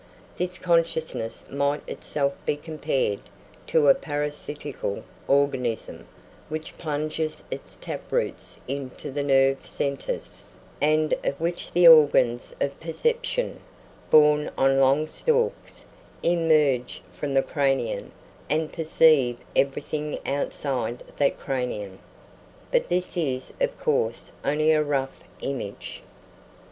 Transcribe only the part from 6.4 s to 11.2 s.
which plunges its tap roots into the nerve centres, and